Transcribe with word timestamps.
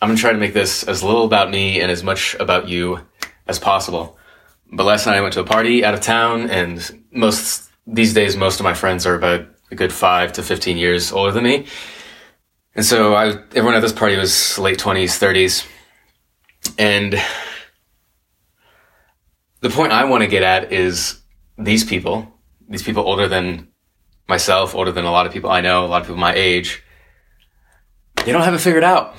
I'm 0.00 0.08
gonna 0.08 0.18
try 0.18 0.32
to 0.32 0.38
make 0.38 0.52
this 0.54 0.82
as 0.82 1.02
little 1.02 1.24
about 1.24 1.50
me 1.50 1.80
and 1.80 1.90
as 1.90 2.02
much 2.02 2.34
about 2.38 2.68
you 2.68 3.00
as 3.46 3.58
possible. 3.58 4.18
But 4.70 4.84
last 4.84 5.06
night 5.06 5.16
I 5.16 5.20
went 5.20 5.34
to 5.34 5.40
a 5.40 5.44
party 5.44 5.84
out 5.84 5.94
of 5.94 6.00
town, 6.00 6.50
and 6.50 7.04
most 7.10 7.70
these 7.86 8.12
days 8.12 8.36
most 8.36 8.60
of 8.60 8.64
my 8.64 8.74
friends 8.74 9.06
are 9.06 9.14
about 9.14 9.46
a 9.70 9.74
good 9.74 9.92
five 9.92 10.32
to 10.34 10.42
fifteen 10.42 10.76
years 10.76 11.12
older 11.12 11.32
than 11.32 11.44
me, 11.44 11.66
and 12.74 12.84
so 12.84 13.14
I 13.14 13.28
everyone 13.54 13.74
at 13.74 13.80
this 13.80 13.92
party 13.92 14.16
was 14.16 14.58
late 14.58 14.78
twenties, 14.78 15.16
thirties, 15.16 15.64
and 16.78 17.14
the 19.60 19.70
point 19.70 19.92
I 19.92 20.04
want 20.04 20.22
to 20.22 20.28
get 20.28 20.42
at 20.42 20.72
is 20.72 21.22
these 21.56 21.84
people, 21.84 22.28
these 22.68 22.82
people 22.82 23.04
older 23.04 23.28
than 23.28 23.68
myself, 24.28 24.74
older 24.74 24.92
than 24.92 25.04
a 25.04 25.10
lot 25.10 25.26
of 25.26 25.32
people 25.32 25.50
I 25.50 25.60
know, 25.60 25.84
a 25.84 25.88
lot 25.88 26.02
of 26.02 26.06
people 26.06 26.20
my 26.20 26.34
age, 26.34 26.82
they 28.24 28.32
don't 28.32 28.42
have 28.42 28.54
it 28.54 28.58
figured 28.58 28.84
out. 28.84 29.14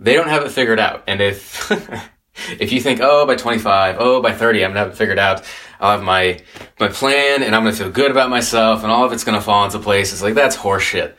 They 0.00 0.14
don't 0.14 0.28
have 0.28 0.44
it 0.44 0.50
figured 0.50 0.80
out. 0.80 1.04
And 1.06 1.20
if, 1.20 1.70
if 2.58 2.72
you 2.72 2.80
think, 2.80 3.00
oh, 3.02 3.26
by 3.26 3.36
25, 3.36 3.96
oh, 3.98 4.22
by 4.22 4.32
30, 4.32 4.64
I'm 4.64 4.70
gonna 4.70 4.80
have 4.80 4.88
it 4.88 4.96
figured 4.96 5.18
out. 5.18 5.44
I'll 5.78 5.92
have 5.92 6.02
my, 6.02 6.40
my 6.80 6.88
plan 6.88 7.42
and 7.42 7.54
I'm 7.54 7.62
gonna 7.62 7.76
feel 7.76 7.90
good 7.90 8.10
about 8.10 8.30
myself 8.30 8.82
and 8.82 8.90
all 8.90 9.04
of 9.04 9.12
it's 9.12 9.24
gonna 9.24 9.42
fall 9.42 9.62
into 9.66 9.78
place. 9.78 10.12
It's 10.12 10.22
like, 10.22 10.34
that's 10.34 10.56
horseshit. 10.56 11.14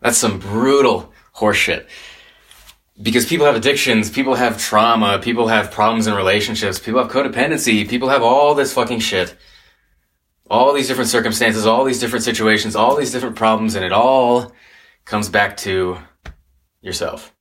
That's 0.00 0.16
some 0.16 0.38
brutal 0.38 1.12
horseshit. 1.36 1.86
Because 3.00 3.26
people 3.26 3.44
have 3.44 3.54
addictions, 3.54 4.10
people 4.10 4.34
have 4.34 4.58
trauma, 4.58 5.18
people 5.18 5.48
have 5.48 5.70
problems 5.70 6.06
in 6.06 6.14
relationships, 6.14 6.78
people 6.78 7.00
have 7.02 7.12
codependency, 7.12 7.88
people 7.88 8.08
have 8.08 8.22
all 8.22 8.54
this 8.54 8.72
fucking 8.72 9.00
shit. 9.00 9.36
All 10.50 10.72
these 10.72 10.88
different 10.88 11.10
circumstances, 11.10 11.66
all 11.66 11.84
these 11.84 12.00
different 12.00 12.24
situations, 12.24 12.74
all 12.74 12.96
these 12.96 13.12
different 13.12 13.36
problems, 13.36 13.74
and 13.74 13.84
it 13.84 13.92
all 13.92 14.50
comes 15.04 15.28
back 15.28 15.58
to 15.58 15.98
yourself. 16.88 17.34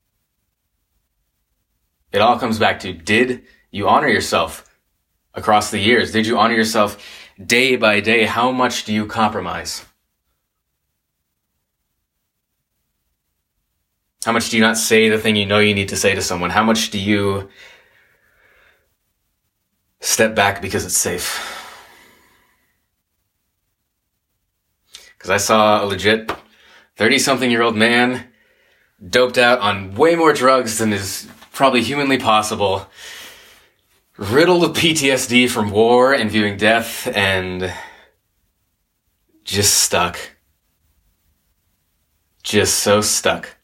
It 2.11 2.19
all 2.19 2.37
comes 2.37 2.59
back 2.59 2.79
to 2.81 2.93
did 2.93 3.43
you 3.71 3.87
honor 3.87 4.07
yourself 4.07 4.63
across 5.33 5.71
the 5.71 5.79
years? 5.79 6.11
Did 6.11 6.27
you 6.27 6.37
honor 6.37 6.53
yourself 6.53 7.01
day 7.43 7.75
by 7.75 7.99
day? 7.99 8.25
How 8.25 8.51
much 8.51 8.85
do 8.85 8.93
you 8.93 9.05
compromise? 9.05 9.85
How 14.25 14.33
much 14.33 14.49
do 14.49 14.57
you 14.57 14.61
not 14.61 14.77
say 14.77 15.09
the 15.09 15.17
thing 15.17 15.35
you 15.35 15.45
know 15.45 15.59
you 15.59 15.73
need 15.73 15.89
to 15.89 15.95
say 15.95 16.13
to 16.13 16.21
someone? 16.21 16.49
How 16.49 16.63
much 16.63 16.89
do 16.89 16.99
you 16.99 17.49
step 20.01 20.35
back 20.35 20.61
because 20.61 20.85
it's 20.85 20.97
safe? 20.97 21.27
Because 25.17 25.29
I 25.29 25.37
saw 25.37 25.83
a 25.83 25.85
legit 25.85 26.31
30 26.97 27.19
something 27.19 27.49
year 27.49 27.61
old 27.61 27.75
man 27.75 28.26
doped 29.05 29.37
out 29.37 29.59
on 29.59 29.95
way 29.95 30.15
more 30.15 30.33
drugs 30.33 30.77
than 30.77 30.93
is 30.93 31.27
probably 31.51 31.81
humanly 31.81 32.17
possible, 32.17 32.87
riddled 34.17 34.61
with 34.61 34.77
PTSD 34.77 35.49
from 35.49 35.71
war 35.71 36.13
and 36.13 36.31
viewing 36.31 36.57
death, 36.57 37.07
and 37.15 37.73
just 39.43 39.73
stuck. 39.75 40.17
Just 42.43 42.79
so 42.79 43.01
stuck. 43.01 43.57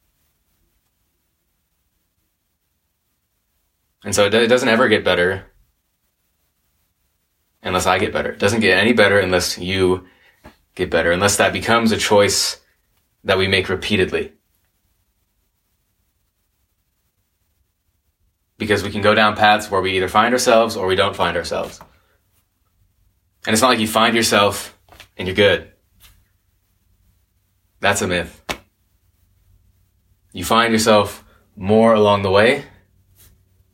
And 4.03 4.13
so 4.13 4.25
it, 4.25 4.47
doesn't 4.47 4.69
ever 4.69 4.89
get 4.89 5.05
better 5.05 5.45
unless 7.61 7.85
I 7.85 7.99
get 7.99 8.11
better. 8.11 8.31
It 8.31 8.39
doesn't 8.39 8.59
get 8.59 8.77
any 8.77 8.91
better 8.91 9.19
unless 9.19 9.57
you 9.57 10.07
get 10.75 10.89
better, 10.89 11.11
unless 11.11 11.37
that 11.37 11.53
becomes 11.53 11.91
a 11.91 11.97
choice 11.97 12.59
that 13.23 13.37
we 13.37 13.47
make 13.47 13.69
repeatedly. 13.69 14.33
Because 18.63 18.81
we 18.81 18.91
can 18.91 19.01
go 19.01 19.13
down 19.13 19.35
paths 19.35 19.69
where 19.69 19.81
we 19.81 19.97
either 19.97 20.07
find 20.07 20.33
ourselves 20.33 20.77
or 20.77 20.87
we 20.87 20.95
don't 20.95 21.17
find 21.17 21.35
ourselves. 21.35 21.81
And 23.45 23.53
it's 23.53 23.61
not 23.61 23.67
like 23.67 23.79
you 23.79 23.89
find 23.89 24.15
yourself 24.15 24.79
and 25.17 25.27
you're 25.27 25.35
good. 25.35 25.69
That's 27.81 28.01
a 28.01 28.07
myth. 28.07 28.41
You 30.31 30.45
find 30.45 30.71
yourself 30.71 31.25
more 31.57 31.93
along 31.93 32.21
the 32.21 32.31
way 32.31 32.63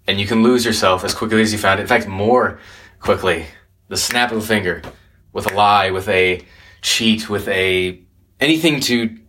and 0.08 0.20
you 0.20 0.26
can 0.26 0.42
lose 0.42 0.66
yourself 0.66 1.04
as 1.04 1.14
quickly 1.14 1.40
as 1.44 1.54
you 1.54 1.60
found 1.60 1.80
it. 1.80 1.84
In 1.84 1.88
fact, 1.88 2.08
more 2.08 2.60
quickly. 3.00 3.46
The 3.90 3.98
snap 3.98 4.32
of 4.32 4.40
a 4.40 4.42
finger 4.42 4.82
with 5.34 5.52
a 5.52 5.54
lie, 5.54 5.92
with 5.92 6.10
a 6.10 6.44
cheat, 6.82 7.30
with 7.30 7.48
a 7.48 8.02
anything 8.40 8.80
to 8.80 9.20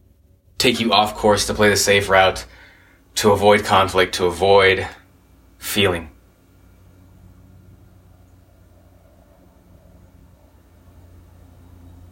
take 0.56 0.80
you 0.80 0.94
off 0.94 1.16
course 1.16 1.46
to 1.48 1.54
play 1.54 1.68
the 1.68 1.76
safe 1.76 2.08
route, 2.08 2.46
to 3.16 3.32
avoid 3.32 3.64
conflict, 3.64 4.14
to 4.14 4.24
avoid 4.24 4.88
feeling. 5.60 6.10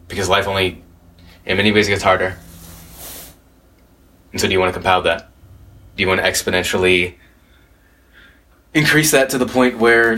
Because 0.07 0.29
life 0.29 0.47
only, 0.47 0.81
in 1.45 1.57
many 1.57 1.73
ways, 1.73 1.89
gets 1.89 2.03
harder. 2.03 2.37
And 4.31 4.39
so, 4.39 4.47
do 4.47 4.53
you 4.53 4.59
want 4.59 4.69
to 4.69 4.73
compound 4.73 5.05
that? 5.05 5.29
Do 5.95 6.03
you 6.03 6.07
want 6.07 6.21
to 6.21 6.27
exponentially 6.27 7.15
increase 8.73 9.11
that 9.11 9.29
to 9.31 9.37
the 9.37 9.45
point 9.45 9.77
where, 9.77 10.17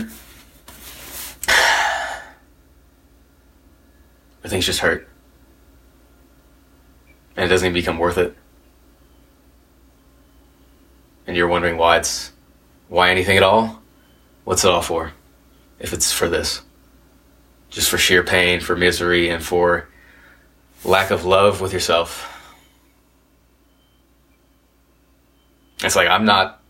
where 4.40 4.46
things 4.46 4.66
just 4.66 4.80
hurt? 4.80 5.08
And 7.36 7.46
it 7.46 7.48
doesn't 7.48 7.66
even 7.66 7.74
become 7.74 7.98
worth 7.98 8.18
it. 8.18 8.36
And 11.26 11.36
you're 11.36 11.48
wondering 11.48 11.76
why 11.78 11.96
it's 11.98 12.31
why 12.92 13.08
anything 13.08 13.38
at 13.38 13.42
all? 13.42 13.80
What's 14.44 14.66
it 14.66 14.70
all 14.70 14.82
for? 14.82 15.12
If 15.78 15.94
it's 15.94 16.12
for 16.12 16.28
this. 16.28 16.60
Just 17.70 17.88
for 17.88 17.96
sheer 17.96 18.22
pain, 18.22 18.60
for 18.60 18.76
misery, 18.76 19.30
and 19.30 19.42
for 19.42 19.88
lack 20.84 21.10
of 21.10 21.24
love 21.24 21.62
with 21.62 21.72
yourself. 21.72 22.28
It's 25.82 25.96
like 25.96 26.06
I'm 26.06 26.26
not 26.26 26.60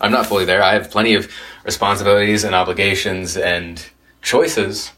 I'm 0.00 0.12
not 0.12 0.26
fully 0.26 0.44
there. 0.44 0.62
I 0.62 0.74
have 0.74 0.88
plenty 0.88 1.14
of 1.14 1.32
responsibilities 1.64 2.44
and 2.44 2.54
obligations 2.54 3.36
and 3.36 3.84
choices 4.22 4.92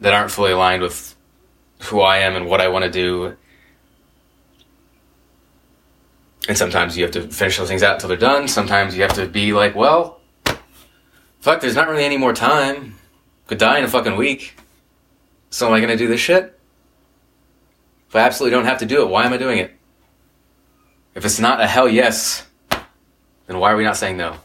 that 0.00 0.14
aren't 0.14 0.30
fully 0.30 0.52
aligned 0.52 0.80
with 0.80 1.14
who 1.80 2.00
I 2.00 2.20
am 2.20 2.34
and 2.34 2.46
what 2.46 2.62
I 2.62 2.68
want 2.68 2.86
to 2.86 2.90
do 2.90 3.36
and 6.48 6.56
sometimes 6.56 6.96
you 6.96 7.04
have 7.04 7.12
to 7.12 7.22
finish 7.28 7.58
those 7.58 7.68
things 7.68 7.82
out 7.82 7.94
until 7.94 8.08
they're 8.08 8.18
done. 8.18 8.48
Sometimes 8.48 8.96
you 8.96 9.02
have 9.02 9.14
to 9.14 9.26
be 9.26 9.52
like, 9.52 9.74
well, 9.74 10.20
fuck, 11.40 11.60
there's 11.60 11.74
not 11.74 11.88
really 11.88 12.04
any 12.04 12.16
more 12.16 12.32
time. 12.32 12.94
Could 13.46 13.58
die 13.58 13.78
in 13.78 13.84
a 13.84 13.88
fucking 13.88 14.16
week. 14.16 14.56
So 15.50 15.66
am 15.66 15.72
I 15.72 15.80
gonna 15.80 15.96
do 15.96 16.08
this 16.08 16.20
shit? 16.20 16.58
If 18.08 18.14
I 18.14 18.20
absolutely 18.20 18.56
don't 18.56 18.66
have 18.66 18.78
to 18.78 18.86
do 18.86 19.02
it, 19.02 19.08
why 19.08 19.24
am 19.24 19.32
I 19.32 19.36
doing 19.36 19.58
it? 19.58 19.72
If 21.14 21.24
it's 21.24 21.40
not 21.40 21.60
a 21.60 21.66
hell 21.66 21.88
yes, 21.88 22.46
then 23.46 23.58
why 23.58 23.72
are 23.72 23.76
we 23.76 23.84
not 23.84 23.96
saying 23.96 24.16
no? 24.16 24.36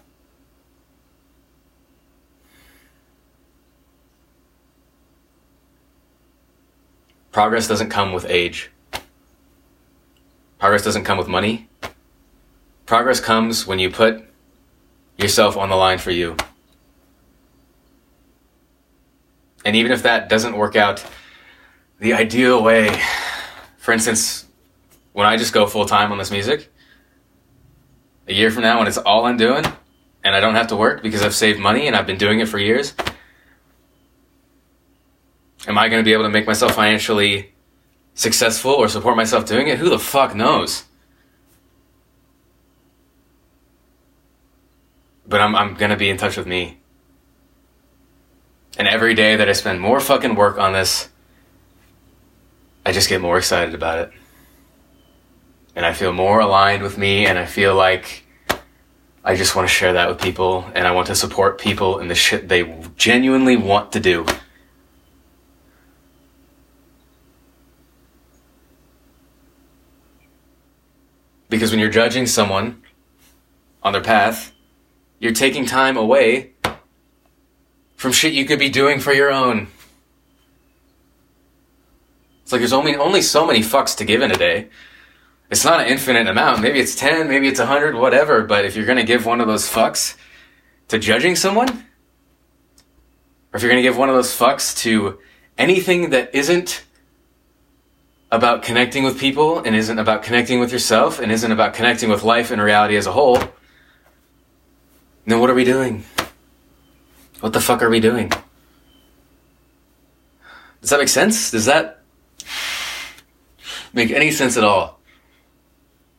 Progress 7.32 7.68
doesn't 7.68 7.90
come 7.90 8.14
with 8.14 8.26
age. 8.26 8.70
Progress 10.62 10.84
doesn't 10.84 11.06
come 11.06 11.18
with 11.18 11.28
money. 11.28 11.68
Progress 12.86 13.20
comes 13.20 13.66
when 13.66 13.80
you 13.80 13.90
put 13.90 14.24
yourself 15.18 15.58
on 15.58 15.70
the 15.70 15.76
line 15.76 15.98
for 15.98 16.12
you. 16.12 16.38
And 19.66 19.76
even 19.76 19.92
if 19.92 20.04
that 20.04 20.30
doesn't 20.30 20.56
work 20.56 20.76
out 20.76 21.04
the 21.98 22.14
ideal 22.14 22.62
way, 22.62 23.02
for 23.78 23.92
instance, 23.92 24.46
when 25.14 25.26
I 25.26 25.36
just 25.36 25.52
go 25.52 25.66
full 25.66 25.86
time 25.86 26.12
on 26.12 26.20
this 26.20 26.30
music, 26.30 26.72
a 28.28 28.34
year 28.34 28.52
from 28.52 28.62
now 28.62 28.78
when 28.78 28.88
it's 28.88 29.00
all 29.00 29.26
I'm 29.26 29.38
doing 29.38 29.66
and 30.24 30.36
I 30.36 30.40
don't 30.40 30.54
have 30.54 30.68
to 30.68 30.76
work 30.76 31.02
because 31.02 31.24
I've 31.24 31.34
saved 31.34 31.60
money 31.60 31.88
and 31.88 31.96
I've 31.96 32.06
been 32.06 32.20
doing 32.20 32.40
it 32.40 32.48
for 32.48 32.60
years, 32.60 32.94
am 35.66 35.80
I 35.80 35.90
going 35.90 36.04
to 36.04 36.06
be 36.06 36.14
able 36.14 36.26
to 36.26 36.30
make 36.30 36.46
myself 36.46 36.76
financially 36.76 37.52
successful 38.14 38.72
or 38.72 38.88
support 38.88 39.16
myself 39.16 39.46
doing 39.46 39.68
it? 39.68 39.80
Who 39.80 39.90
the 39.90 40.00
fuck 40.00 40.36
knows? 40.36 40.84
But 45.28 45.42
I'm, 45.42 45.56
I'm 45.56 45.76
gonna 45.76 45.98
be 45.98 46.10
in 46.10 46.18
touch 46.18 46.38
with 46.38 46.48
me. 46.48 46.80
And 48.78 48.88
every 48.88 49.14
day 49.14 49.36
that 49.36 49.50
I 49.50 49.54
spend 49.54 49.82
more 49.82 50.00
fucking 50.00 50.36
work 50.36 50.58
on 50.58 50.74
this, 50.74 51.10
I 52.86 52.92
just 52.92 53.10
get 53.10 53.22
more 53.22 53.38
excited 53.38 53.76
about 53.76 54.00
it. 54.00 54.12
And 55.76 55.86
I 55.86 55.94
feel 55.94 56.12
more 56.12 56.40
aligned 56.40 56.84
with 56.84 56.98
me, 56.98 57.26
and 57.26 57.38
I 57.38 57.46
feel 57.46 57.76
like 57.76 58.26
I 59.24 59.36
just 59.36 59.56
want 59.56 59.68
to 59.68 59.74
share 59.74 59.94
that 59.94 60.10
with 60.10 60.20
people, 60.20 60.70
and 60.74 60.88
I 60.88 60.92
want 60.92 61.08
to 61.08 61.16
support 61.16 61.60
people 61.60 62.00
in 62.00 62.08
the 62.08 62.16
shit 62.16 62.50
they 62.50 62.64
genuinely 62.98 63.56
want 63.56 63.92
to 63.94 64.00
do. 64.00 64.26
Because 71.52 71.70
when 71.70 71.82
you're 71.82 71.90
judging 71.90 72.28
someone 72.28 72.82
on 73.84 73.92
their 73.92 74.02
path, 74.02 74.54
you're 75.20 75.34
taking 75.34 75.66
time 75.66 75.98
away 75.98 76.54
from 77.98 78.14
shit 78.14 78.32
you 78.32 78.46
could 78.46 78.58
be 78.58 78.70
doing 78.70 79.02
for 79.02 79.12
your 79.12 79.30
own. 79.30 79.68
It's 82.42 82.54
like 82.54 82.62
there's 82.62 82.72
only 82.72 82.96
only 82.96 83.22
so 83.22 83.46
many 83.46 83.60
fucks 83.60 83.98
to 83.98 84.06
give 84.06 84.22
in 84.22 84.32
a 84.32 84.36
day. 84.36 84.70
It's 85.50 85.66
not 85.66 85.82
an 85.82 85.88
infinite 85.88 86.28
amount. 86.28 86.62
Maybe 86.62 86.80
it's 86.80 86.96
10, 86.96 87.28
maybe 87.28 87.50
it's 87.50 87.60
100, 87.60 87.96
whatever, 87.96 88.44
but 88.44 88.64
if 88.64 88.78
you're 88.78 88.86
going 88.86 88.98
to 88.98 89.04
give 89.04 89.26
one 89.26 89.42
of 89.42 89.48
those 89.48 89.70
fucks 89.70 90.16
to 90.88 91.00
judging 91.00 91.36
someone, 91.36 91.68
or 91.68 93.58
if 93.58 93.62
you're 93.62 93.70
going 93.70 93.84
to 93.84 93.88
give 93.88 93.98
one 93.98 94.08
of 94.08 94.16
those 94.16 94.34
fucks 94.34 94.76
to 94.84 95.20
anything 95.58 96.12
that 96.12 96.34
isn't 96.34 96.86
about 98.32 98.64
connecting 98.64 99.04
with 99.04 99.20
people 99.20 99.60
and 99.60 99.76
isn't 99.76 100.00
about 100.00 100.24
connecting 100.24 100.60
with 100.60 100.72
yourself 100.72 101.20
and 101.20 101.32
isn't 101.32 101.52
about 101.52 101.74
connecting 101.74 102.10
with 102.10 102.24
life 102.24 102.50
and 102.50 102.62
reality 102.62 102.96
as 102.96 103.06
a 103.06 103.12
whole, 103.12 103.38
then 105.26 105.40
what 105.40 105.50
are 105.50 105.54
we 105.54 105.66
doing? 105.66 106.06
What 107.42 107.54
the 107.54 107.60
fuck 107.60 107.82
are 107.82 107.90
we 107.90 108.00
doing? 108.00 108.32
Does 110.82 110.90
that 110.90 111.00
make 111.00 111.10
sense? 111.10 111.52
Does 111.52 111.66
that 111.66 112.02
make 113.94 114.12
any 114.12 114.32
sense 114.32 114.58
at 114.58 114.64
all? 114.64 115.00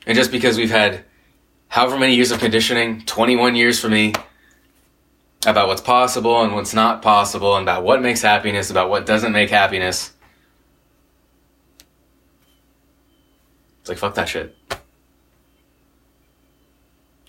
And 0.06 0.16
just 0.16 0.30
because 0.30 0.58
we've 0.58 0.70
had 0.70 1.04
however 1.68 1.98
many 1.98 2.14
years 2.14 2.30
of 2.30 2.38
conditioning, 2.38 3.02
21 3.06 3.56
years 3.56 3.80
for 3.80 3.88
me, 3.88 4.12
about 5.46 5.66
what's 5.66 5.80
possible 5.80 6.42
and 6.42 6.54
what's 6.54 6.74
not 6.74 7.02
possible, 7.02 7.56
and 7.56 7.64
about 7.64 7.82
what 7.82 8.02
makes 8.02 8.22
happiness, 8.22 8.70
about 8.70 8.90
what 8.90 9.06
doesn't 9.06 9.32
make 9.32 9.50
happiness. 9.50 10.11
It's 13.82 13.88
like, 13.88 13.98
fuck 13.98 14.14
that 14.14 14.28
shit. 14.28 14.56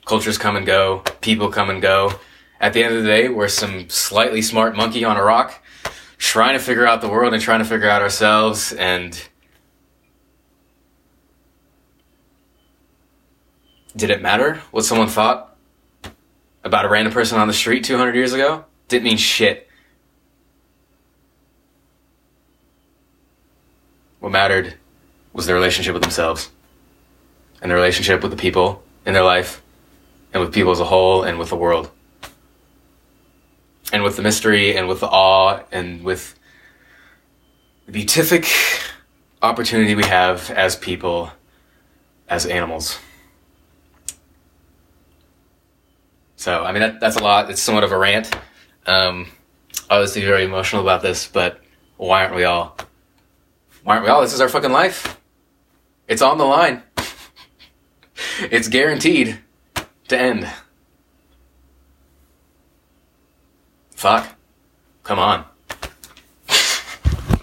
Cultures 0.06 0.38
come 0.38 0.56
and 0.56 0.68
go, 0.68 1.00
people 1.22 1.50
come 1.50 1.72
and 1.72 1.82
go. 1.82 2.14
At 2.62 2.74
the 2.74 2.84
end 2.84 2.96
of 2.96 3.02
the 3.02 3.10
day, 3.10 3.28
we're 3.28 3.48
some 3.48 3.90
slightly 3.90 4.44
smart 4.44 4.76
monkey 4.76 5.04
on 5.04 5.18
a 5.18 5.24
rock 5.24 5.64
trying 6.20 6.54
to 6.54 6.64
figure 6.64 6.86
out 6.86 7.02
the 7.02 7.10
world 7.10 7.34
and 7.34 7.42
trying 7.42 7.60
to 7.60 7.66
figure 7.66 7.90
out 7.90 8.04
ourselves 8.04 8.72
and 8.74 9.28
did 13.96 14.12
it 14.12 14.22
matter 14.22 14.62
what 14.70 14.86
someone 14.86 15.08
thought 15.08 15.58
about 16.64 16.86
a 16.86 16.90
random 16.90 17.12
person 17.12 17.40
on 17.40 17.48
the 17.48 17.54
street 17.54 17.84
200 17.84 18.14
years 18.14 18.32
ago? 18.32 18.64
Didn't 18.90 19.06
mean 19.06 19.18
shit. 19.18 19.68
What 24.20 24.32
mattered 24.32 24.76
was 25.34 25.48
their 25.48 25.56
relationship 25.56 25.94
with 25.94 26.04
themselves 26.04 26.50
and 27.62 27.70
their 27.70 27.78
relationship 27.78 28.22
with 28.22 28.32
the 28.32 28.38
people 28.38 28.84
in 29.06 29.14
their 29.14 29.24
life 29.24 29.62
and 30.34 30.42
with 30.42 30.54
people 30.54 30.72
as 30.72 30.80
a 30.80 30.86
whole 30.86 31.24
and 31.24 31.40
with 31.40 31.50
the 31.50 31.56
world. 31.56 31.90
And 33.92 34.04
with 34.04 34.16
the 34.16 34.22
mystery 34.22 34.76
and 34.76 34.88
with 34.88 35.02
the 35.02 35.08
awe 35.08 35.62
and 35.72 36.04
with 36.04 36.38
the 37.86 37.92
beatific 37.92 38.48
opportunity 39.42 39.94
we 39.94 40.06
have 40.06 40.50
as 40.52 40.76
people, 40.76 41.32
as 42.28 42.46
animals. 42.46 43.00
So, 46.38 46.64
I 46.64 46.72
mean, 46.72 46.82
that, 46.82 47.00
that's 47.00 47.16
a 47.16 47.24
lot. 47.24 47.50
It's 47.50 47.62
somewhat 47.62 47.84
of 47.84 47.92
a 47.92 47.98
rant. 47.98 48.36
Um, 48.86 49.28
obviously, 49.90 50.26
very 50.26 50.44
emotional 50.44 50.82
about 50.82 51.02
this, 51.02 51.28
but 51.28 51.62
why 51.98 52.24
aren't 52.24 52.36
we 52.36 52.44
all? 52.44 52.76
Why 53.84 53.96
aren't 53.96 54.06
we 54.06 54.12
all? 54.12 54.22
This 54.22 54.34
is 54.34 54.42
our 54.42 54.50
fucking 54.50 54.72
life. 54.72 55.20
It's 56.14 56.22
on 56.22 56.38
the 56.38 56.44
line. 56.46 56.84
it's 58.40 58.68
guaranteed 58.68 59.40
to 60.10 60.16
end. 60.16 60.48
Fuck. 63.96 64.36
Come 65.02 65.18
on. 65.18 65.46